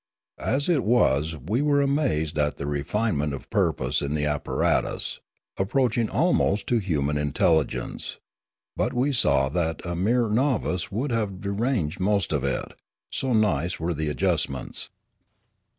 [0.39, 5.19] As it was we were amazed at the refine ment of purpose in the apparatus,
[5.57, 8.17] approaching almost to human intelligence;
[8.75, 12.73] but we saw that a mere novice would have deranged most of it,
[13.11, 14.89] so nice were the ad justments.